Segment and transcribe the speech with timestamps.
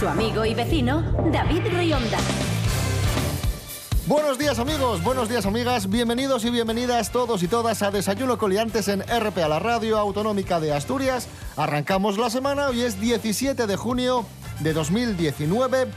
[0.00, 2.16] Su amigo y vecino, David Rionda.
[4.06, 8.88] Buenos días amigos, buenos días amigas, bienvenidos y bienvenidas todos y todas a Desayuno Coliantes
[8.88, 11.28] en RPA, la radio autonómica de Asturias.
[11.54, 14.24] Arrancamos la semana, hoy es 17 de junio
[14.60, 15.88] de 2019,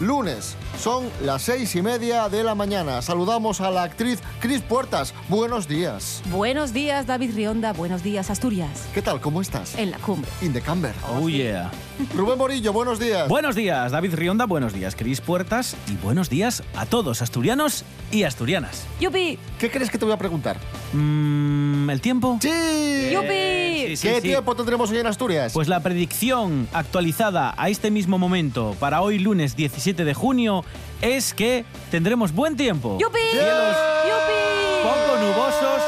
[0.00, 0.54] lunes.
[0.78, 3.00] Son las seis y media de la mañana.
[3.02, 5.14] Saludamos a la actriz Cris Puertas.
[5.28, 6.22] Buenos días.
[6.30, 7.72] Buenos días, David Rionda.
[7.72, 8.86] Buenos días, Asturias.
[8.94, 9.20] ¿Qué tal?
[9.20, 9.76] ¿Cómo estás?
[9.78, 10.30] En la cumbre.
[10.42, 10.92] In the camber.
[11.08, 11.70] Oh yeah.
[12.14, 13.26] Rubén Morillo, buenos días.
[13.26, 14.44] Buenos días, David Rionda.
[14.44, 15.76] Buenos días, Cris Puertas.
[15.88, 18.84] Y buenos días a todos, asturianos y asturianas.
[19.00, 19.38] ¡Yupi!
[19.58, 20.58] ¿Qué crees que te voy a preguntar?
[20.92, 22.38] Mm, ¿El tiempo?
[22.42, 23.10] ¡Sí!
[23.12, 23.86] ¡Yupi!
[23.86, 24.28] Sí, sí, ¿Qué sí.
[24.28, 25.52] tiempo tendremos hoy en Asturias?
[25.52, 30.64] Pues la predicción actualizada a este mismo momento para hoy lunes 17 de junio
[31.02, 32.98] es que tendremos buen tiempo.
[33.00, 33.18] ¡Yupi!
[33.30, 34.82] Cielos ¡Yupi!
[34.82, 35.82] poco nubosos,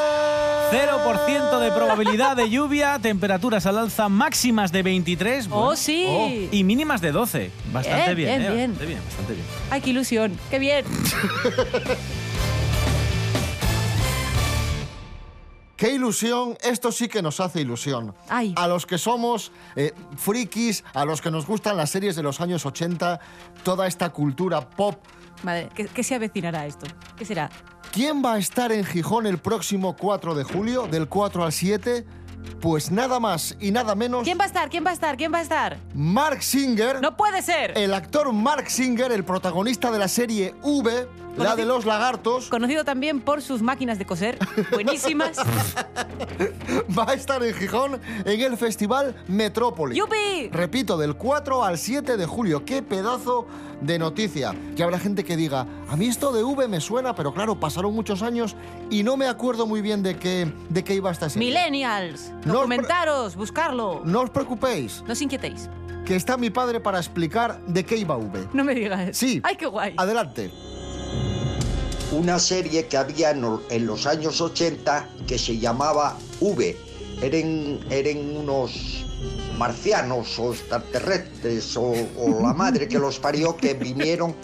[0.71, 6.49] 0% de probabilidad de lluvia, temperaturas al alza máximas de 23 ¡Oh, sí!
[6.53, 7.51] y mínimas de 12.
[7.73, 8.71] Bastante Bien, bien, bien, eh, bien.
[8.71, 9.45] Bastante bien, bastante bien.
[9.71, 10.39] ¡Ay, qué ilusión!
[10.51, 10.85] ¡Qué bien!
[15.79, 16.59] ¡Qué ilusión!
[16.61, 18.13] Esto sí que nos hace ilusión.
[18.29, 18.53] Ay.
[18.57, 22.41] A los que somos eh, frikis, a los que nos gustan las series de los
[22.41, 23.21] años 80,
[23.63, 24.97] toda esta cultura pop.
[25.45, 26.89] Madre, ¿qué, qué se avecinará esto?
[27.17, 27.49] ¿Qué será?
[27.93, 32.05] ¿Quién va a estar en Gijón el próximo 4 de julio, del 4 al 7?
[32.61, 34.25] Pues nada más y nada menos.
[34.25, 34.69] ¿Quién va a estar?
[34.69, 35.17] ¿Quién va a estar?
[35.17, 35.79] ¿Quién va a estar?
[35.95, 37.01] Mark Singer.
[37.01, 37.79] ¡No puede ser!
[37.79, 41.07] El actor Mark Singer, el protagonista de la serie V,
[41.39, 44.39] la de los lagartos, Conocido también por sus máquinas de coser.
[44.73, 45.39] Buenísimas.
[46.99, 49.97] va a estar en Gijón en el Festival Metrópoli.
[49.97, 50.49] ¡Yupi!
[50.51, 52.65] Repito, del 4 al 7 de julio.
[52.65, 53.47] ¡Qué pedazo
[53.81, 54.55] de noticia!
[54.77, 57.95] Que habrá gente que diga, a mí esto de V me suena, pero claro, pasaron
[57.95, 58.57] muchos años
[58.91, 61.49] y no me acuerdo muy bien de qué, de qué iba esta serie.
[61.49, 62.33] Millennials.
[62.45, 64.03] No Documentaros, buscarlo.
[64.05, 65.69] No os preocupéis, No os inquietéis.
[66.05, 68.49] que está mi padre para explicar de qué iba V.
[68.53, 69.17] No me digas.
[69.17, 69.41] Sí.
[69.45, 69.95] ¡Ay, qué guay!
[69.97, 70.51] Adelante.
[72.13, 76.77] Una serie que había en lo- en los años 80 que se llamaba V.
[77.21, 79.05] Eran, eran unos
[79.59, 84.35] marcianos o extraterrestres o, o la madre que los parió que vinieron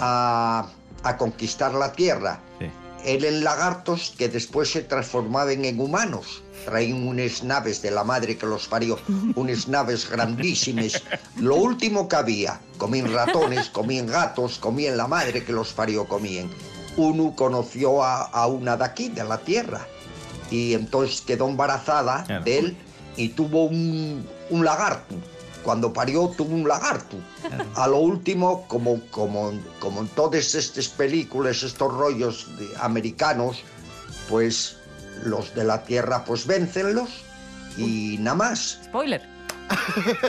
[0.00, 0.68] a,
[1.02, 2.40] a conquistar la Tierra.
[2.60, 2.66] Sí.
[3.04, 6.42] Eran lagartos que después se transformaban en humanos.
[6.64, 8.98] Traían unas naves de la madre que los parió,
[9.34, 11.02] unas naves grandísimas.
[11.36, 16.48] Lo último que había, comían ratones, comían gatos, comían la madre que los parió, comían.
[16.96, 19.86] Uno conoció a, a una de aquí, de la tierra,
[20.50, 22.44] y entonces quedó embarazada Claro.
[22.44, 22.76] de él
[23.16, 25.14] y tuvo un, un lagarto.
[25.64, 27.16] Cuando parió tuvo un lagarto.
[27.74, 33.62] A lo último, como, como, como en todas estas películas, estos rollos de- americanos,
[34.28, 34.76] pues
[35.24, 37.08] los de la tierra pues véncenlos
[37.78, 38.80] y nada más.
[38.84, 39.22] Spoiler.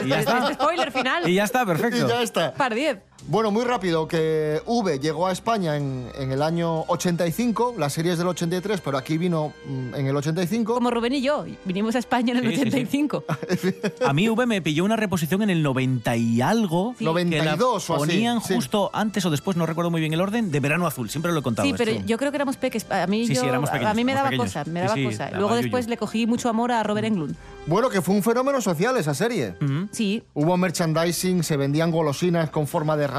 [0.02, 0.54] Y ya Este está.
[0.54, 1.28] spoiler final.
[1.28, 2.08] Y ya está, Y perfecto.
[2.08, 2.54] ya está.
[2.54, 2.96] Par 10.
[3.28, 8.12] Bueno, muy rápido, que V llegó a España en, en el año 85, la serie
[8.12, 10.74] es del 83, pero aquí vino mm, en el 85.
[10.74, 11.44] Como Rubén y yo.
[11.64, 12.68] Vinimos a España en el Sí, sí, sí.
[12.68, 13.24] 85.
[14.06, 16.94] A mí V me pilló una reposición en el 90 y algo.
[16.98, 17.04] Sí.
[17.04, 18.54] 92 que la o así, ponían sí.
[18.54, 21.10] justo antes o después, no recuerdo muy bien el orden, de Verano Azul.
[21.10, 21.66] Siempre lo he contado.
[21.66, 22.04] Sí, pero esto.
[22.06, 22.88] yo creo que éramos peques.
[22.92, 24.52] A mí, Sí, yo- sí, éramos pequeños, a mí me daba pequeños.
[24.54, 25.24] cosa, me daba sí, cosa.
[25.26, 27.34] daba Luego después le cogí mucho amor a Robert Englund.
[27.66, 29.54] Bueno, que fue un fenómeno social esa serie.
[29.90, 33.15] Sí, Hubo merchandising, se vendían golosinas con forma de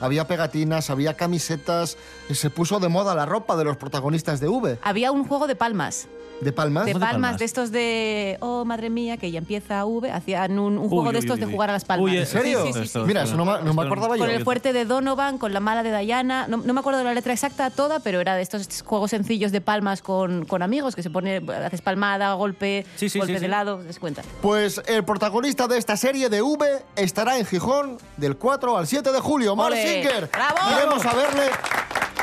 [0.00, 1.96] había pegatinas, había camisetas,
[2.30, 4.78] se puso de moda la ropa de los protagonistas de V.
[4.82, 6.08] había un juego de palmas.
[6.40, 6.84] ¿De palmas?
[6.84, 7.38] De de palmas, palmas?
[7.38, 8.36] de estos de.
[8.40, 10.10] Oh, madre mía, que ya empieza V.
[10.10, 11.52] Hacían un, un Uy, juego uy, de estos uy, de uy.
[11.52, 12.10] jugar a las palmas.
[12.10, 12.60] Uy, ¿En serio?
[12.66, 12.84] Sí, sí, sí, sí.
[12.86, 14.24] Esto- Mira, eso no, me- no me acordaba yo.
[14.24, 16.46] Con el fuerte de Donovan, con la mala de Diana.
[16.48, 19.52] No, no me acuerdo de la letra exacta toda, pero era de estos juegos sencillos
[19.52, 23.40] de palmas con, con amigos, que se pone, haces palmada, golpe, Sí, sí, golpe sí,
[23.40, 23.50] de sí.
[23.50, 24.22] lado, des cuenta.
[24.42, 26.66] Pues el protagonista de esta serie de V
[26.96, 29.56] estará en Gijón del 4 al 7 de julio.
[29.56, 29.74] Mark.
[29.76, 30.28] Singer.
[30.32, 30.56] ¡Bravo!
[30.76, 31.44] Iremos a verle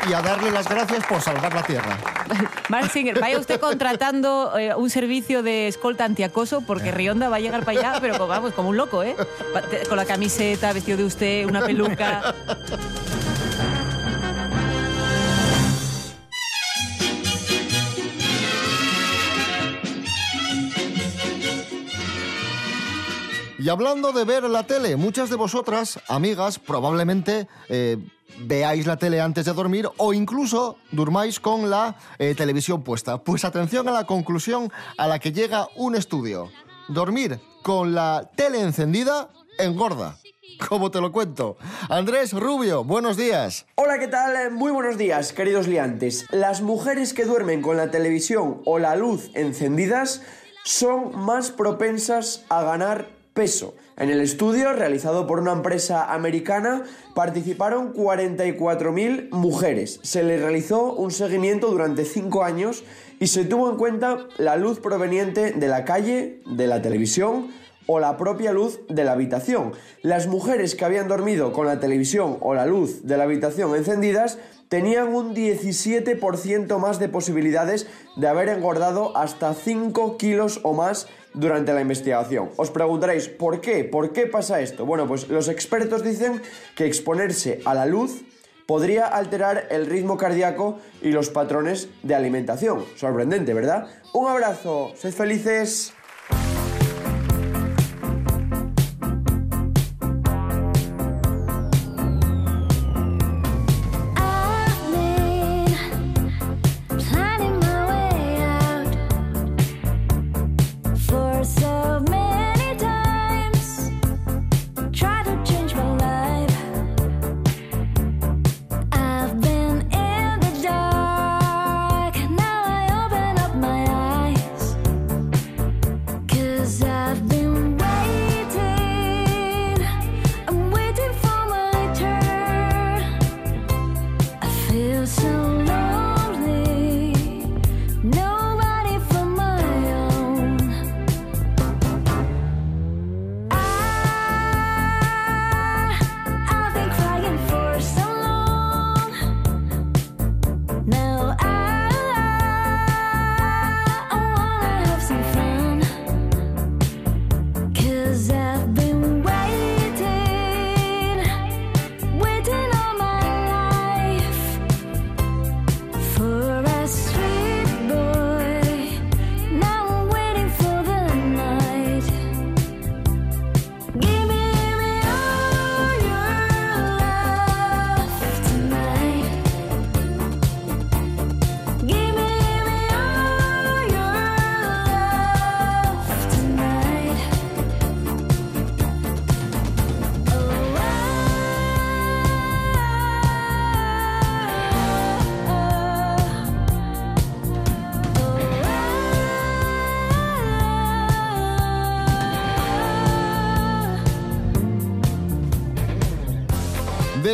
[0.09, 1.98] y a darle las gracias por salvar la tierra.
[2.69, 7.39] Mark Singer, vaya usted contratando eh, un servicio de escolta antiacoso porque Rionda va a
[7.39, 9.15] llegar para allá, pero vamos, como un loco, ¿eh?
[9.88, 12.33] Con la camiseta, vestido de usted, una peluca.
[23.62, 27.98] Y hablando de ver la tele, muchas de vosotras, amigas, probablemente eh,
[28.39, 33.17] veáis la tele antes de dormir o incluso durmáis con la eh, televisión puesta.
[33.23, 36.49] Pues atención a la conclusión a la que llega un estudio.
[36.87, 40.17] Dormir con la tele encendida engorda.
[40.69, 41.57] ¿Cómo te lo cuento?
[41.89, 43.65] Andrés Rubio, buenos días.
[43.75, 44.51] Hola, ¿qué tal?
[44.51, 46.25] Muy buenos días, queridos liantes.
[46.31, 50.21] Las mujeres que duermen con la televisión o la luz encendidas
[50.63, 53.73] son más propensas a ganar peso.
[54.01, 60.00] En el estudio, realizado por una empresa americana, participaron 44.000 mujeres.
[60.01, 62.83] Se les realizó un seguimiento durante 5 años
[63.19, 67.51] y se tuvo en cuenta la luz proveniente de la calle, de la televisión
[67.87, 69.73] o la propia luz de la habitación.
[70.01, 74.37] Las mujeres que habían dormido con la televisión o la luz de la habitación encendidas
[74.69, 81.73] tenían un 17% más de posibilidades de haber engordado hasta 5 kilos o más durante
[81.73, 82.49] la investigación.
[82.55, 83.83] Os preguntaréis, ¿por qué?
[83.83, 84.85] ¿Por qué pasa esto?
[84.85, 86.41] Bueno, pues los expertos dicen
[86.75, 88.23] que exponerse a la luz
[88.65, 92.85] podría alterar el ritmo cardíaco y los patrones de alimentación.
[92.95, 93.87] Sorprendente, ¿verdad?
[94.13, 95.93] Un abrazo, sed felices.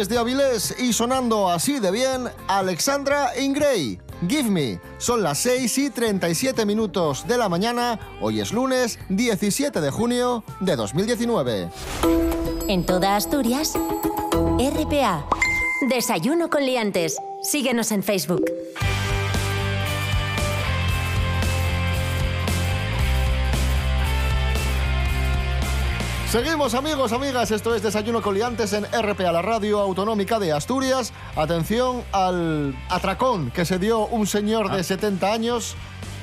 [0.07, 3.99] Desde Avilés y sonando así de bien, Alexandra Ingray.
[4.25, 4.79] Give Me.
[4.99, 7.99] Son las 6 y 37 minutos de la mañana.
[8.21, 11.69] Hoy es lunes 17 de junio de 2019.
[12.69, 15.27] En toda Asturias, RPA.
[15.89, 17.17] Desayuno con liantes.
[17.43, 18.45] Síguenos en Facebook.
[26.29, 31.13] Seguimos amigos, amigas, esto es Desayuno Coliantes en RPA, la radio autonómica de Asturias.
[31.37, 35.77] Atención al atracón que se dio un señor de 70 años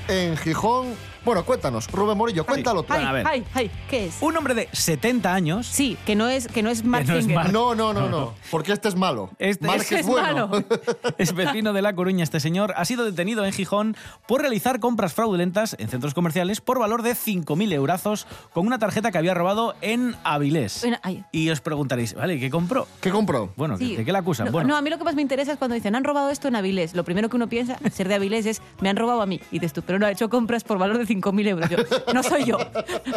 [0.09, 0.95] en Gijón.
[1.25, 2.93] Bueno, cuéntanos, Rubén Morillo, cuéntalo tú.
[2.93, 3.27] Ay, Bueno, a ver.
[3.27, 4.17] ay, ay, ¿qué es?
[4.21, 7.21] Un hombre de 70 años Sí, que no es, que no es Mark no es
[7.21, 7.37] Finger.
[7.37, 7.53] Mark.
[7.53, 9.31] No, no, no, no, porque este es malo.
[9.39, 10.49] Este- Marc Este es es bueno.
[10.49, 10.65] malo.
[11.19, 12.75] Es vecino de La Coruña este señor.
[12.77, 17.13] Ha sido detenido en Gijón por realizar compras fraudulentas en centros comerciales por valor de
[17.13, 20.85] 5.000 eurazos con una tarjeta que había robado en Avilés.
[21.03, 21.25] Ay.
[21.33, 22.39] Y os preguntaréis, ¿vale?
[22.39, 22.87] ¿Qué compró?
[23.01, 23.53] ¿Qué compró?
[23.57, 23.97] Bueno, Sí.
[23.97, 24.47] ¿de qué la acusan?
[24.47, 26.29] No, bueno, no, a mí lo que más me interesa es cuando dicen, han robado
[26.31, 26.95] esto en Avilés.
[26.95, 29.41] Lo primero que uno piensa, ser de Avilés, es, me han robado a mí.
[29.51, 31.71] Y dices tú, pero no, ha hecho compras por valor de 5.000 euros.
[31.71, 31.79] Yo,
[32.13, 32.59] no soy yo,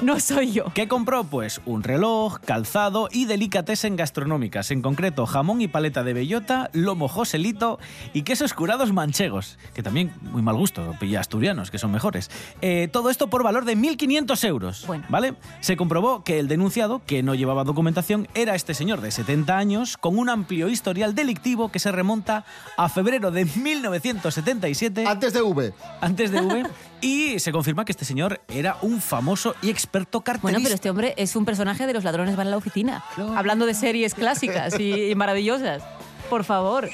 [0.02, 0.66] no soy yo.
[0.74, 1.24] ¿Qué compró?
[1.24, 7.08] Pues un reloj, calzado y delicatessen gastronómicas, en concreto jamón y paleta de bellota, lomo
[7.08, 7.80] joselito
[8.14, 12.30] y quesos curados manchegos, que también muy mal gusto, y asturianos, que son mejores.
[12.62, 15.06] Eh, todo esto por valor de 1.500 euros, Bueno.
[15.10, 15.36] ¿vale?
[15.62, 19.98] Se comprobó que el denunciado, que no llevaba documentación, era este señor de 70 años,
[19.98, 22.46] con un amplio historial delictivo que se remonta
[22.78, 25.74] a febrero de 1977 Antes de V.
[26.02, 26.64] antes de V
[27.02, 30.52] y se confirma que este señor era un famoso y experto carterista.
[30.52, 33.02] Bueno, pero este hombre es un personaje de Los ladrones van a la oficina.
[33.36, 35.82] Hablando de series clásicas y, y maravillosas.
[36.30, 36.90] Por favor.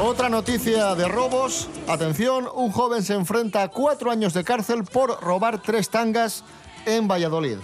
[0.00, 1.68] Otra noticia de robos.
[1.86, 6.42] Atención, un joven se enfrenta a cuatro años de cárcel por robar tres tangas
[6.86, 7.58] en Valladolid.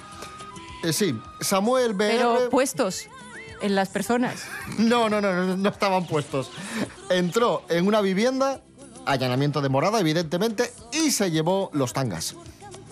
[0.85, 2.11] Eh, sí, Samuel BR...
[2.11, 3.09] Pero puestos
[3.61, 4.45] en las personas.
[4.79, 6.51] No, no, no, no, no estaban puestos.
[7.11, 8.61] Entró en una vivienda,
[9.07, 12.37] allanamiento de morada, evidentemente, y se llevó los tangas.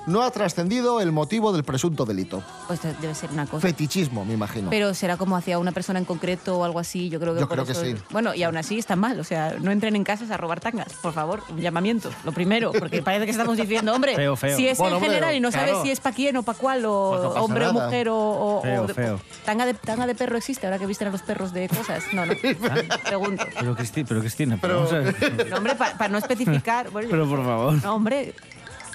[0.07, 2.43] No ha trascendido el motivo del presunto delito.
[2.67, 3.61] Pues debe ser una cosa.
[3.61, 4.69] Fetichismo, me imagino.
[4.69, 7.47] Pero será como hacia una persona en concreto o algo así, yo creo que Yo
[7.49, 7.95] por creo que eso- sí.
[8.11, 10.93] Bueno, y aún así está mal, o sea, no entren en casas a robar tangas,
[10.95, 14.57] por favor, un llamamiento, lo primero, porque parece que estamos diciendo, hombre, Feo, feo.
[14.57, 16.59] si es Bueno, en hombre, general y no sabes si es para quién o para
[16.59, 18.17] cuál, o Pues no hombre o mujer o...
[18.19, 19.21] o- o Feo, de- feo.
[19.45, 22.03] ¿Tanga de, tanga de perro existe ahora que visten a los perros de cosas?
[22.13, 22.33] No, no,
[23.07, 23.45] pregunto.
[23.57, 25.49] Pero, Cristi- pero Cristina, Pero- pero.
[25.49, 26.91] No, hombre, para no especificar...
[26.91, 27.83] bueno, pero por favor.
[27.83, 28.35] no, hombre,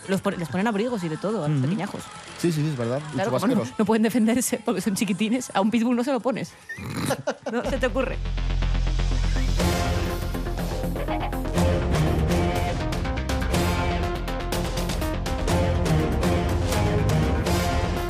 [0.08, 2.02] los les ponen abrigos y de todo a los pequeñajos.
[2.40, 3.02] Sí, sí, sí, es verdad.
[3.14, 5.52] Claro, como no, no pueden defenderse porque son chiquitines.
[5.54, 6.52] A un pitbull no se lo pones.
[7.52, 8.18] No se te ocurre.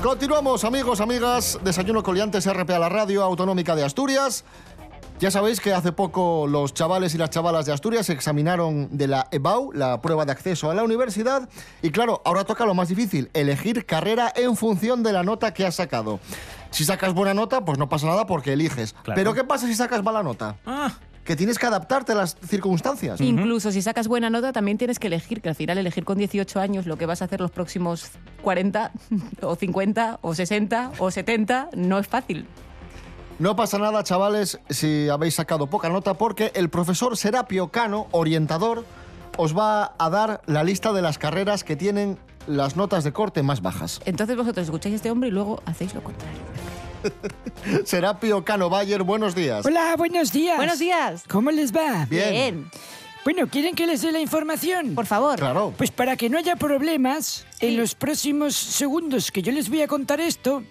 [0.07, 1.59] Continuamos, amigos, amigas.
[1.63, 4.45] Desayuno Coliantes RP a la radio autonómica de Asturias.
[5.19, 9.07] Ya sabéis que hace poco los chavales y las chavalas de Asturias se examinaron de
[9.07, 11.49] la EBAU, la prueba de acceso a la universidad.
[11.81, 15.65] Y claro, ahora toca lo más difícil, elegir carrera en función de la nota que
[15.65, 16.19] has sacado.
[16.69, 18.93] Si sacas buena nota, pues no pasa nada porque eliges.
[18.93, 19.15] Claro.
[19.15, 20.57] Pero ¿qué pasa si sacas mala nota?
[20.67, 20.93] Ah,
[21.23, 23.19] Que tienes que adaptarte a las circunstancias.
[23.19, 26.59] Incluso si sacas buena nota, también tienes que elegir, que al final elegir con 18
[26.59, 28.11] años lo que vas a hacer los próximos
[28.43, 28.91] 40
[29.41, 32.45] o 50 o 60 o 70 no es fácil.
[33.39, 38.83] No pasa nada, chavales, si habéis sacado poca nota, porque el profesor Serapio Cano, orientador,
[39.37, 42.17] os va a dar la lista de las carreras que tienen
[42.47, 44.01] las notas de corte más bajas.
[44.05, 46.39] Entonces vosotros escucháis a este hombre y luego hacéis lo contrario.
[47.85, 49.65] Serapio Cano Bayer, buenos días.
[49.65, 50.57] Hola, buenos días.
[50.57, 51.23] Buenos días.
[51.29, 52.05] ¿Cómo les va?
[52.09, 52.71] Bien.
[53.23, 54.95] Bueno, ¿quieren que les dé la información?
[54.95, 55.37] Por favor.
[55.37, 55.73] Claro.
[55.77, 57.67] Pues para que no haya problemas, Sí.
[57.67, 60.63] en los próximos segundos que yo les voy a contar esto,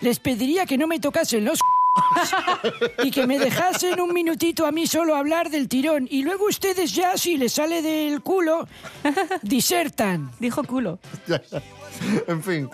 [0.00, 1.60] les pediría que no me tocasen los
[3.04, 6.92] y que me dejasen un minutito a mí solo hablar del tirón y luego ustedes
[6.94, 8.66] ya si les sale del culo
[9.42, 10.30] disertan.
[10.38, 10.98] Dijo culo.
[12.26, 12.70] en fin.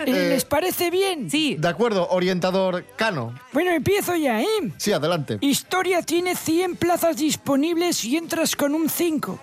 [0.00, 1.30] Eh, Eh, ¿Les parece bien?
[1.30, 1.56] Sí.
[1.58, 3.34] de acuerdo, orientador Cano.
[3.52, 4.46] Bueno, empiezo ya, ¿eh?
[4.76, 5.38] Sí, adelante.
[5.40, 9.38] Historia tiene 100 plazas disponibles y entras con un 5.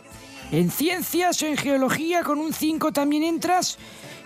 [0.51, 3.77] En ciencias, en geología, con un 5 también entras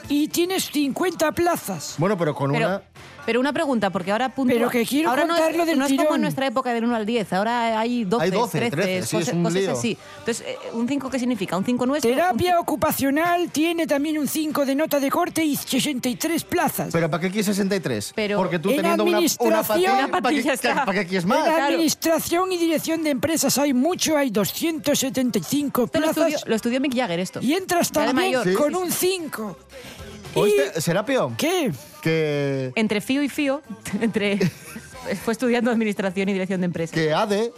[0.09, 1.95] y tienes 50 plazas.
[1.97, 2.81] Bueno, pero con Pero, una...
[3.25, 5.93] pero una pregunta, porque ahora puntúa- Pero que quiero ahora no es, del no es
[5.93, 9.07] como en nuestra época del 1 al 10, ahora hay 12, Hay 12, 13, 13,
[9.07, 9.71] sí, es un cosas lío.
[9.71, 9.97] así.
[10.19, 11.57] Entonces, eh, ¿un 5 qué significa?
[11.57, 12.09] ¿Un 5 nuestro?
[12.11, 16.89] Terapia ocupacional tiene también un 5 de nota de corte y 63 plazas.
[16.91, 18.13] ¿Pero para qué quieres 63?
[18.15, 21.07] Pero Porque tú en teniendo una, una administración- patilla, Una ¿para qué, patilla para qué
[21.07, 21.43] quieres en más?
[21.45, 21.63] claro.
[21.65, 26.27] administración y dirección de empresas hay mucho, hay 275 Esto lo plazas.
[26.33, 27.39] estudió, lo estudió Mick Jagger esto.
[27.41, 28.43] Y entras también mayor.
[28.47, 28.53] Sí.
[28.53, 29.57] con un 5.
[30.35, 31.33] ¿Oíste, Serapio?
[31.37, 31.71] ¿Qué?
[32.01, 33.61] Que, Entre Fío y Fío,
[34.01, 34.37] entre
[35.23, 36.93] fue estudiando administración y dirección de empresas.
[36.93, 37.51] que ADE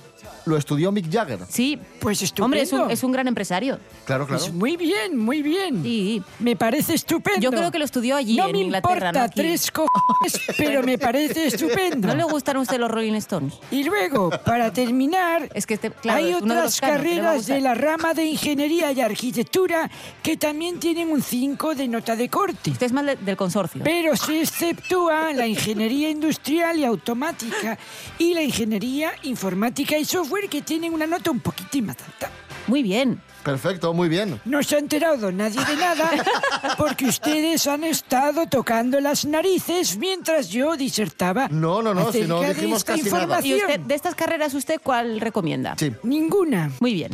[0.47, 1.39] lo estudió Mick Jagger.
[1.49, 1.77] Sí.
[1.99, 2.45] Pues estupendo.
[2.45, 3.79] Hombre, es un, es un gran empresario.
[4.05, 4.41] Claro, claro.
[4.41, 5.83] Pues muy bien, muy bien.
[5.83, 6.21] Sí.
[6.39, 7.39] Me parece estupendo.
[7.41, 10.81] Yo creo que lo estudió allí, no en me Inglaterra, importa no tres cojones, pero
[10.83, 12.07] me parece estupendo.
[12.07, 13.53] ¿No le gustan a usted los Rolling Stones?
[13.71, 17.45] Y luego, para terminar, Es que este, claro, hay es uno de otras canos, carreras
[17.47, 19.89] de la rama de ingeniería y arquitectura
[20.23, 22.71] que también tienen un 5 de nota de corte.
[22.71, 23.81] Usted es más de- del consorcio.
[23.83, 27.77] Pero se exceptúa la ingeniería industrial y automática
[28.17, 32.29] y la ingeniería informática y software que tienen una nota un poquitín más alta.
[32.67, 33.21] Muy bien.
[33.43, 34.41] Perfecto, muy bien.
[34.43, 36.09] No se ha enterado nadie de nada
[36.77, 41.47] porque ustedes han estado tocando las narices mientras yo disertaba.
[41.47, 43.23] No, no, no, si no dijimos casi nada.
[43.23, 43.57] información.
[43.57, 45.75] ¿Y usted, de estas carreras, usted cuál recomienda?
[45.77, 45.93] Sí.
[46.03, 46.71] Ninguna.
[46.81, 47.11] Muy bien.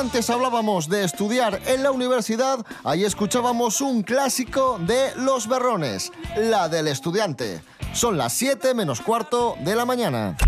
[0.00, 6.70] Antes hablábamos de estudiar en la universidad, ahí escuchábamos un clásico de Los Berrones, la
[6.70, 7.60] del estudiante.
[7.92, 10.38] Son las 7 menos cuarto de la mañana.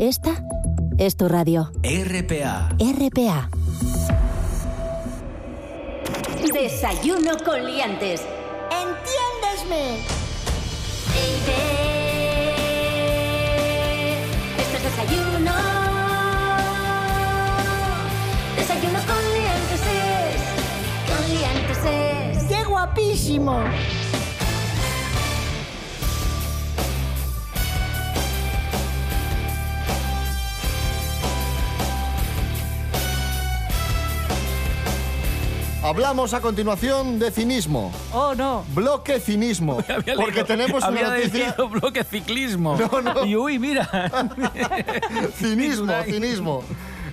[0.00, 0.42] Esta
[0.98, 1.70] es tu radio.
[1.84, 2.70] RPA.
[2.80, 3.48] RPA.
[6.52, 8.22] Desayuno con liantes.
[8.72, 10.00] ¡Entiéndesme!
[14.58, 15.29] Esto es desayuno.
[15.29, 15.29] Desayuno
[22.94, 23.54] guapísimo!
[35.82, 37.90] Hablamos a continuación de cinismo.
[38.12, 38.64] Oh, no.
[38.74, 39.78] Bloque cinismo.
[39.88, 41.54] Había Porque leído- tenemos había una noticia.
[41.70, 42.76] bloque ciclismo.
[42.76, 43.24] No, no.
[43.24, 43.88] Y uy, mira.
[45.38, 46.62] Cinismo, cinismo.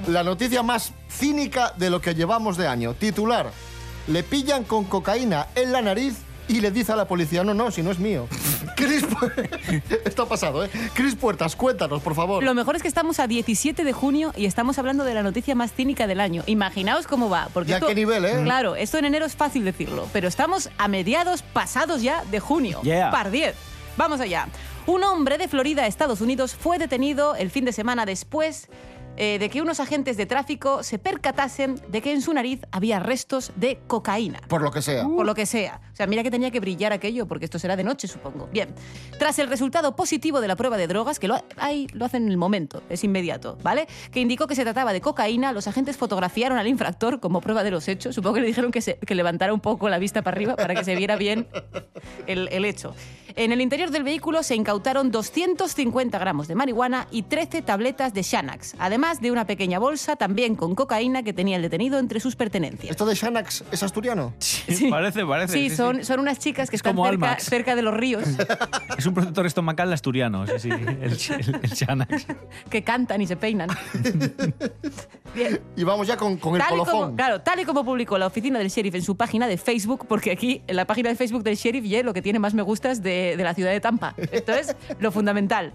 [0.07, 2.93] La noticia más cínica de lo que llevamos de año.
[2.93, 3.51] Titular.
[4.07, 6.15] Le pillan con cocaína en la nariz
[6.47, 8.27] y le dice a la policía, no, no, si no es mío.
[8.77, 9.03] Cris,
[10.05, 10.69] Esto ha pasado, ¿eh?
[10.93, 12.41] Cris Puertas, cuéntanos, por favor.
[12.43, 15.55] Lo mejor es que estamos a 17 de junio y estamos hablando de la noticia
[15.55, 16.43] más cínica del año.
[16.45, 17.49] Imaginaos cómo va.
[17.53, 18.39] Porque ¿Y a esto- qué nivel, eh?
[18.43, 22.79] Claro, esto en enero es fácil decirlo, pero estamos a mediados pasados ya de junio.
[22.83, 23.11] Yeah.
[23.11, 23.55] Par 10.
[23.97, 24.47] Vamos allá.
[24.85, 28.69] Un hombre de Florida, Estados Unidos, fue detenido el fin de semana después
[29.17, 32.99] eh, de que unos agentes de tráfico se percatasen de que en su nariz había
[32.99, 34.39] restos de cocaína.
[34.47, 35.03] Por lo que sea.
[35.03, 35.81] Por lo que sea.
[35.91, 38.47] O sea, mira que tenía que brillar aquello, porque esto será de noche, supongo.
[38.51, 38.69] Bien.
[39.19, 42.29] Tras el resultado positivo de la prueba de drogas, que lo, ahí lo hacen en
[42.29, 43.87] el momento, es inmediato, ¿vale?
[44.11, 47.71] Que indicó que se trataba de cocaína, los agentes fotografiaron al infractor como prueba de
[47.71, 48.13] los hechos.
[48.15, 50.75] Supongo que le dijeron que, se- que levantara un poco la vista para arriba para
[50.75, 51.47] que se viera bien
[52.27, 52.93] el, el hecho.
[53.35, 58.23] En el interior del vehículo se incautaron 250 gramos de marihuana y 13 tabletas de
[58.23, 62.35] Xanax, además de una pequeña bolsa también con cocaína que tenía el detenido entre sus
[62.35, 62.91] pertenencias.
[62.91, 64.33] ¿Esto de Xanax es asturiano?
[64.89, 65.53] Parece, parece.
[65.53, 68.23] Sí, son, son unas chicas que están como cerca, cerca de los ríos,
[68.97, 70.69] Es un protector estomacal asturiano, sí, sí.
[70.69, 72.25] El, el, el Xanax.
[72.69, 73.69] que cantan y se peinan.
[75.35, 75.59] Bien.
[75.75, 77.15] Y vamos ya con, con el Tal y, como, colofón.
[77.15, 80.31] claro, tal y como publicó la oficina del sheriff en su página de Facebook, porque
[80.31, 83.01] aquí en la página de Facebook del sheriff ya lo que tiene más me gustas
[83.03, 84.15] de, de la ciudad de Tampa.
[84.31, 85.73] Esto es lo fundamental.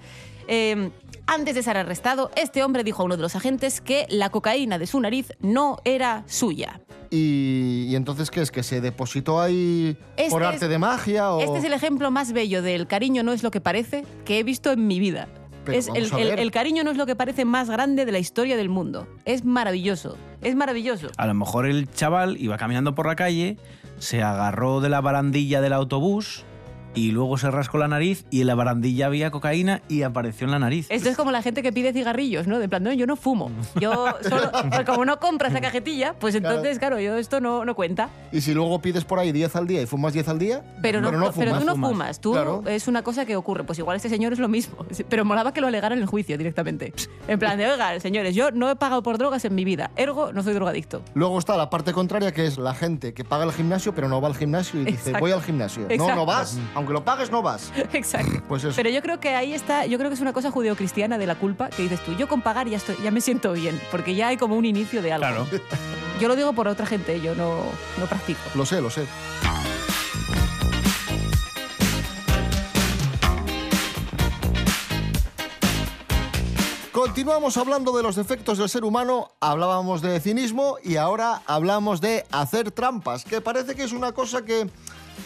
[0.55, 0.91] Eh,
[1.27, 4.79] antes de ser arrestado, este hombre dijo a uno de los agentes que la cocaína
[4.79, 6.81] de su nariz no era suya.
[7.11, 8.51] Y, y entonces, ¿qué es?
[8.51, 11.33] ¿Que se depositó ahí Este por es- arte de magia?
[11.33, 11.41] O...
[11.41, 14.43] Este es el ejemplo más bello del cariño no es lo que parece que he
[14.43, 15.27] visto en mi vida.
[15.65, 18.57] Pero Es el, el cariño no es lo que parece más grande de la historia
[18.57, 19.07] del mundo.
[19.25, 20.19] Es maravilloso.
[20.43, 21.07] Es maravilloso.
[21.17, 23.57] A lo mejor el chaval iba caminando por la calle,
[23.99, 26.45] se agarró de la barandilla del autobús
[26.95, 30.51] y luego se rascó la nariz y en la barandilla había cocaína y apareció en
[30.51, 30.87] la nariz.
[30.91, 32.59] Esto es como la gente que pide cigarrillos, ¿no?
[32.59, 33.51] De plan, no, yo no fumo.
[33.81, 33.93] Yo
[34.29, 38.11] solo, pues como no compras la cajetilla, pues entonces, claro, yo esto no, no cuenta.
[38.33, 41.01] Y si luego pides por ahí 10 al día y fumas 10 al día, Pero,
[41.01, 41.91] no, no pero tú no fumas.
[41.91, 42.63] fumas, tú Claro.
[42.67, 43.65] es una cosa que ocurre.
[43.65, 44.85] Pues igual este señor es lo mismo.
[45.09, 46.93] Pero molaba que lo alegara en el juicio directamente.
[47.29, 50.33] En plan de, oiga, señores, yo no he pagado por drogas en mi vida, ergo
[50.33, 51.03] no soy drogadicto.
[51.15, 54.21] Luego está la parte contraria, que es la gente que paga el gimnasio, pero no
[54.21, 55.21] va al gimnasio y dice, Exacto.
[55.21, 55.83] voy al gimnasio.
[55.83, 56.15] No, Exacto.
[56.17, 56.59] no vas.
[56.83, 57.71] Aunque lo pagues, no vas.
[57.93, 58.43] Exacto.
[58.49, 58.75] Pues eso.
[58.75, 61.37] Pero yo creo que ahí está, yo creo que es una cosa judeocristiana de la
[61.37, 64.27] culpa que dices tú, yo con pagar ya, estoy, ya me siento bien, porque ya
[64.27, 65.29] hay como un inicio de algo.
[65.29, 65.47] Claro.
[66.21, 67.63] Yo lo digo por otra gente, yo no,
[67.99, 68.39] no practico.
[68.55, 69.07] Lo sé, lo sé.
[76.93, 82.25] Continuamos hablando de los defectos del ser humano, hablábamos de cinismo y ahora hablamos de
[82.31, 84.69] hacer trampas, que parece que es una cosa que,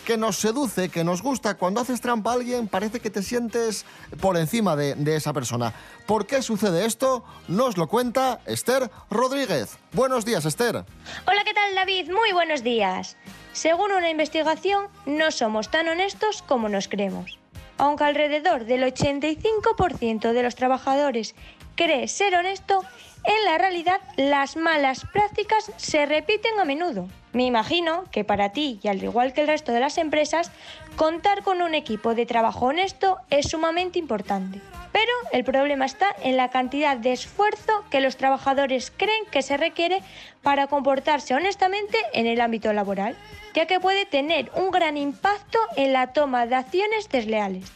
[0.04, 1.54] que nos seduce, que nos gusta.
[1.54, 3.84] Cuando haces trampa a alguien parece que te sientes
[4.20, 5.72] por encima de, esa persona.
[6.06, 7.24] ¿Por qué sucede esto?
[7.48, 9.78] Nos lo cuenta Esther Rodríguez.
[9.92, 10.84] Buenos días, Esther.
[11.26, 12.10] Hola, ¿qué tal David?
[12.10, 13.16] Muy buenos días.
[13.52, 17.38] Según una investigación, no somos tan honestos como nos creemos.
[17.78, 21.34] Aunque alrededor del 85% de los trabajadores
[21.74, 22.82] cree ser honesto,
[23.24, 27.08] en la realidad las malas prácticas se repiten a menudo.
[27.36, 30.50] Me imagino que para ti, y al igual que el resto de las empresas,
[30.96, 34.62] contar con un equipo de trabajo honesto es sumamente importante.
[34.90, 39.58] Pero el problema está en la cantidad de esfuerzo que los trabajadores creen que se
[39.58, 39.98] requiere
[40.40, 43.14] para comportarse honestamente en el ámbito laboral,
[43.52, 47.70] ya que puede tener un gran impacto en la toma de acciones desleales.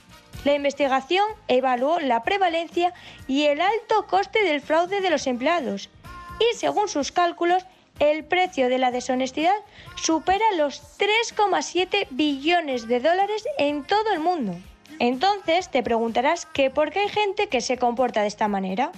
[0.44, 2.94] La investigación evaluó la prevalencia
[3.28, 5.90] y el alto coste del fraude de los empleados
[6.40, 7.66] y según sus cálculos,
[8.00, 9.54] el precio de la deshonestidad
[9.94, 14.56] supera los 3,7 billones de dólares en todo el mundo.
[14.98, 18.90] Entonces te preguntarás que por qué hay gente que se comporta de esta manera.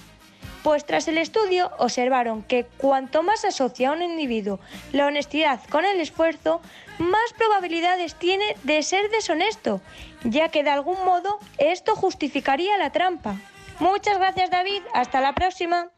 [0.62, 4.60] Pues tras el estudio observaron que cuanto más asocia un individuo
[4.92, 6.60] la honestidad con el esfuerzo,
[6.98, 9.80] más probabilidades tiene de ser deshonesto,
[10.22, 13.34] ya que de algún modo esto justificaría la trampa.
[13.80, 15.90] Muchas gracias David, hasta la próxima.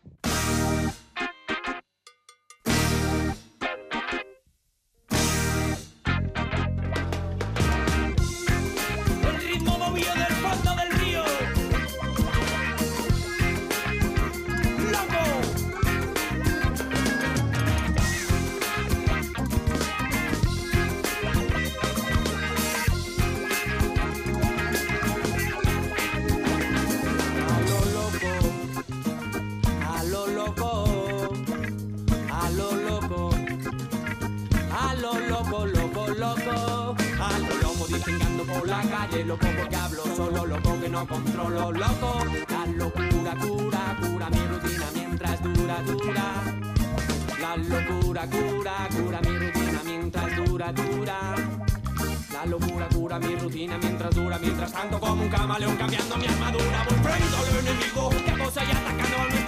[54.74, 56.84] Tanto como un camaleón cambiando mi armadura.
[56.88, 59.43] Voy frente al enemigo que acosa y atacando a nuestra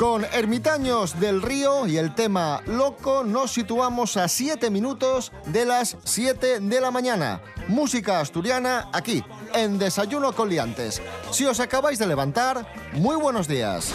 [0.00, 5.98] Con Ermitaños del Río y el tema Loco nos situamos a 7 minutos de las
[6.04, 7.42] 7 de la mañana.
[7.68, 9.22] Música asturiana aquí,
[9.54, 11.02] en Desayuno con Liantes.
[11.32, 13.92] Si os acabáis de levantar, muy buenos días.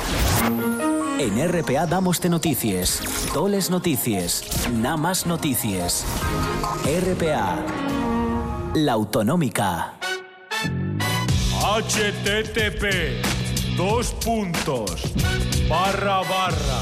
[1.17, 3.01] En RPA damos de noticias,
[3.33, 6.05] toles noticias, nada más noticias.
[6.83, 7.65] RPA,
[8.75, 9.95] la autonómica.
[11.81, 13.25] http
[13.75, 15.01] dos puntos
[15.67, 16.81] barra barra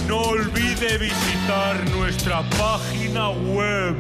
[0.07, 3.95] No olvide visitar nuestra página web.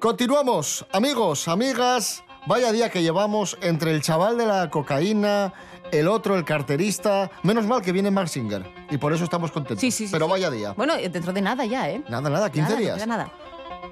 [0.00, 2.24] Continuamos, amigos, amigas.
[2.46, 5.52] Vaya día que llevamos entre el chaval de la cocaína,
[5.98, 7.30] el otro, el carterista.
[7.42, 8.64] Menos mal que viene Mark Singer.
[8.90, 9.80] Y por eso estamos contentos.
[9.80, 10.30] Sí, sí, sí, Pero sí.
[10.32, 10.72] vaya día.
[10.76, 12.02] Bueno, dentro de nada ya, ¿eh?
[12.08, 12.94] Nada, nada, 15 Nada, no días.
[12.96, 13.32] queda nada.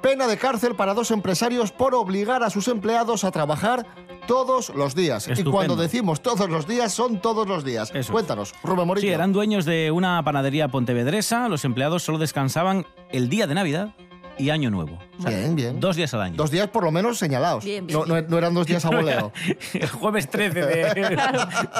[0.00, 3.86] Pena de cárcel para dos empresarios por obligar a sus empleados a trabajar
[4.26, 5.28] todos los días.
[5.28, 7.92] Y cuando decimos todos los días, son todos los días.
[7.94, 8.12] Eso.
[8.12, 9.06] Cuéntanos, Rubén Morillo.
[9.06, 11.48] Sí, eran dueños de una panadería pontevedresa.
[11.48, 13.94] Los empleados solo descansaban el día de Navidad
[14.38, 14.98] y Año Nuevo.
[15.24, 15.80] O sea, Bien, bien.
[15.80, 16.37] Dos días al año.
[16.37, 17.64] Dos días por lo menos señalados.
[17.64, 19.32] Bien, bien, no, no- no eran dos días a voleo.
[19.74, 21.16] El jueves 13 de,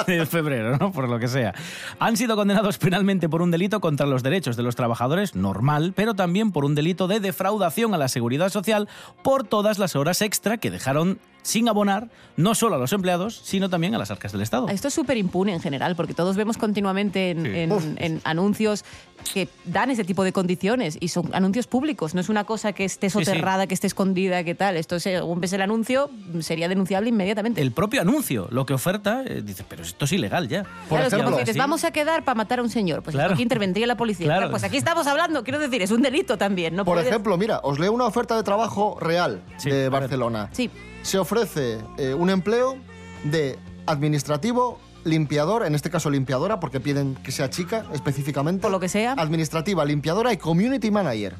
[0.07, 0.91] de febrero, ¿no?
[0.91, 1.53] Por lo que sea.
[1.99, 6.13] Han sido condenados penalmente por un delito contra los derechos de los trabajadores, normal, pero
[6.13, 8.87] también por un delito de defraudación a la seguridad social
[9.23, 13.69] por todas las horas extra que dejaron sin abonar, no solo a los empleados, sino
[13.69, 14.69] también a las arcas del Estado.
[14.69, 17.49] Esto es súper impune en general, porque todos vemos continuamente en, Sí.
[17.53, 18.85] en- en anuncios
[19.33, 22.13] que dan ese tipo de condiciones y son anuncios públicos.
[22.15, 23.39] No es una cosa que esté Sí, sí.
[23.39, 24.77] soterrada, que esté escondida, que tal.
[24.77, 27.61] Esto, según ves el anuncio, sería denunciable inmediatamente.
[27.61, 30.63] El propio anuncio, lo que oferta, eh, dice, pero esto es ilegal ya.
[30.63, 33.03] Por claro, es como ejemplo, dices, vamos a quedar para matar a un señor.
[33.03, 33.33] Pues Claro.
[33.33, 34.25] aquí intervendría la policía.
[34.27, 34.39] Claro.
[34.41, 36.75] Claro, Pues aquí estamos hablando, quiero decir, es un delito también.
[36.75, 39.89] No Por puedes- ejemplo, mira, os leo una oferta de trabajo real Sí, de.
[39.89, 40.49] Barcelona.
[40.51, 40.69] Sí.
[41.01, 42.77] Se ofrece eh, un empleo
[43.23, 48.61] de administrativo, limpiador, en este caso limpiadora, porque piden que sea chica específicamente.
[48.61, 49.13] Por lo que sea.
[49.13, 51.35] Administrativa, limpiadora y community manager.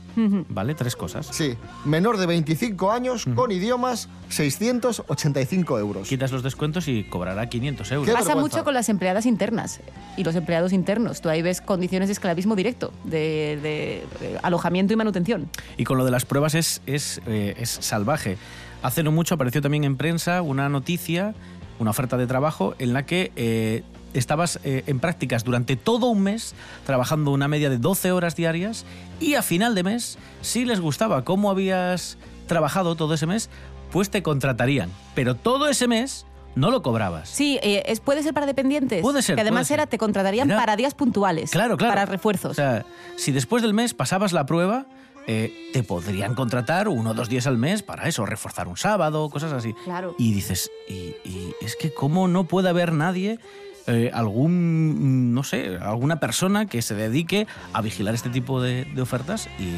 [0.49, 1.27] Vale, tres cosas.
[1.31, 6.07] Sí, menor de 25 años, con idiomas, 685 euros.
[6.07, 8.07] Quitas los descuentos y cobrará 500 euros.
[8.07, 8.57] Qué Pasa vergüenza.
[8.57, 9.79] mucho con las empleadas internas
[10.17, 11.21] y los empleados internos.
[11.21, 15.49] Tú ahí ves condiciones de esclavismo directo, de, de, alojamiento y manutención.
[15.77, 18.37] Y con lo de las pruebas es, es, eh, es salvaje.
[18.81, 21.33] Hace no mucho apareció también en prensa una noticia,
[21.83, 26.21] una oferta de trabajo en la que eh, estabas eh, en prácticas durante todo un
[26.23, 28.85] mes, trabajando una media de 12 horas diarias
[29.19, 32.17] y a final de mes, si les gustaba cómo habías
[32.47, 33.49] trabajado todo ese mes,
[33.91, 34.89] pues te contratarían.
[35.15, 37.29] Pero todo ese mes no lo cobrabas.
[37.29, 39.01] Sí, eh, es, puede ser para dependientes.
[39.01, 39.75] Puede ser, Que además ser.
[39.79, 41.51] era, te contratarían Era- para días puntuales.
[41.51, 41.91] Claro, claro.
[41.93, 42.51] Para refuerzos.
[42.51, 44.85] O sea, si después del mes pasabas la prueba,
[45.27, 49.29] eh, te podrían contratar uno o dos días al mes para eso, reforzar un sábado,
[49.29, 49.73] cosas así.
[49.83, 50.15] Claro.
[50.17, 53.39] Y dices, y, y es que cómo no puede haber nadie,
[53.87, 58.85] eh, algún, mm, no sé, alguna persona que se dedique a vigilar este tipo de,
[58.85, 59.73] de ofertas y...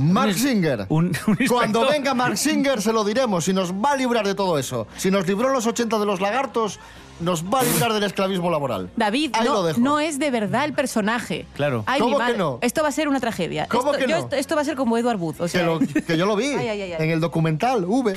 [0.00, 0.86] Mark un- Singer.
[0.88, 4.34] un- un Cuando venga Mark Singer se lo diremos y nos va a librar de
[4.34, 4.86] todo eso.
[4.96, 6.80] Si nos libró en los 80 de los lagartos,
[7.20, 8.88] nos va a librar del esclavismo laboral.
[8.96, 9.78] David, Ahí lo no, dejo.
[9.80, 11.44] no es de verdad el personaje.
[11.54, 11.84] Claro.
[11.86, 12.58] Ay, ¿Cómo que no?
[12.62, 13.66] Esto va a ser una tragedia.
[13.68, 14.22] ¿Cómo esto, que yo no?
[14.24, 15.38] esto, esto va a ser como Edward Booth.
[15.42, 17.04] O sea, Que, lo- que yo lo vi Ay, ay, ay, ay.
[17.04, 18.14] en el documental V.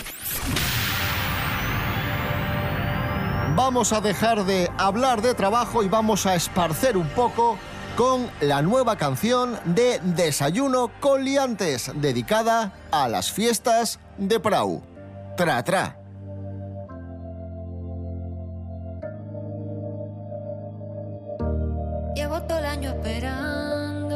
[3.55, 7.55] Vamos a dejar de hablar de trabajo y vamos a esparcer un poco
[7.95, 14.81] con la nueva canción de Desayuno con liantes, dedicada a las fiestas de Prau.
[15.37, 15.95] Tra tra.
[22.15, 24.15] Llevo todo el año esperando,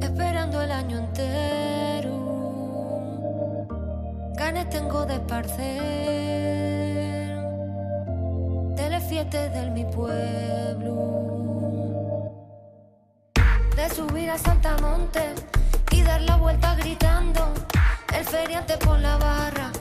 [0.00, 2.12] esperando el año entero.
[4.36, 6.45] Ganes tengo de esparcer
[9.24, 10.92] de mi pueblo.
[13.74, 15.34] De subir a Saltamonte
[15.90, 17.54] y dar la vuelta gritando.
[18.14, 19.72] El feriante por la barra,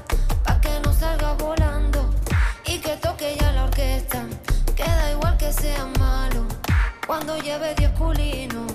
[0.46, 2.10] pa' que no salga volando.
[2.66, 4.24] Y que toque ya la orquesta,
[4.74, 6.46] queda igual que sea malo.
[7.06, 8.72] Cuando lleve 10 culinos,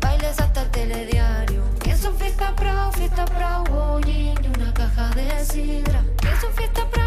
[0.00, 1.64] bailes hasta el telediario.
[1.82, 3.24] Pienso en fiesta prao, fiesta
[3.68, 6.04] bollín y una caja de sidra.
[6.20, 7.03] Pienso en fiesta prao,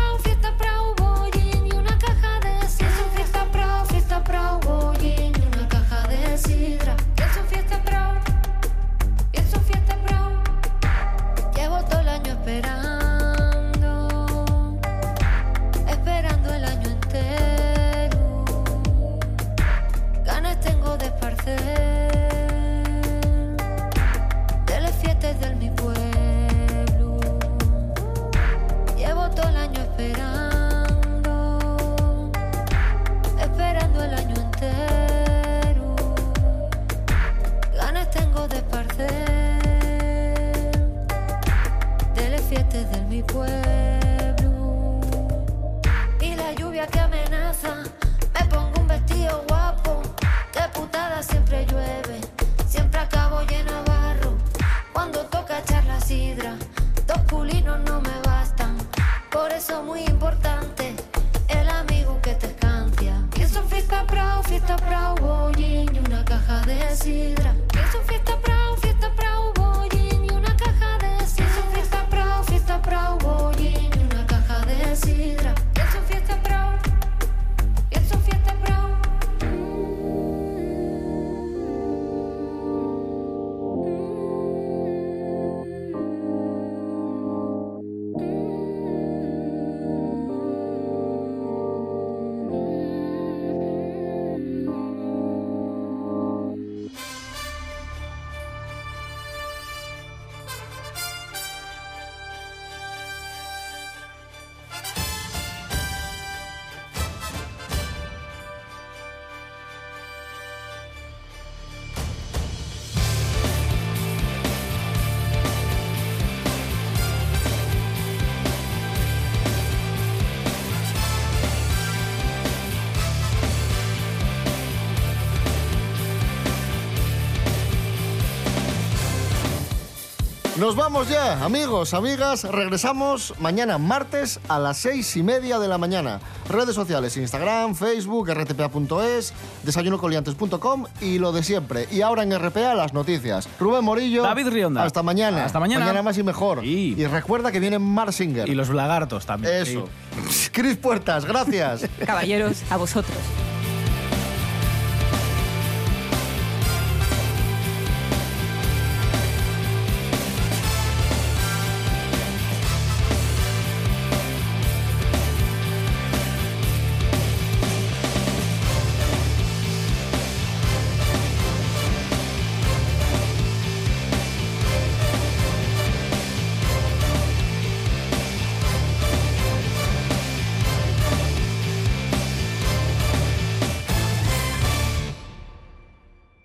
[130.59, 132.43] Nos vamos ya, amigos, amigas.
[132.43, 136.19] Regresamos mañana martes a las seis y media de la mañana.
[136.49, 141.87] Redes sociales, Instagram, Facebook, rtpa.es, desayunocoliantes.com y lo de siempre.
[141.91, 143.47] Y ahora en RPA las noticias.
[143.59, 144.23] Rubén Morillo.
[144.23, 144.83] David Rionda.
[144.83, 145.45] Hasta mañana.
[145.45, 145.85] Hasta mañana.
[145.85, 146.65] Mañana más y mejor.
[146.65, 148.49] Y recuerda que viene Mar Singer.
[148.49, 149.53] Y los lagartos también.
[149.61, 149.87] Eso.
[150.51, 151.85] Cris Puertas, gracias.
[152.03, 153.15] Caballeros, a vosotros.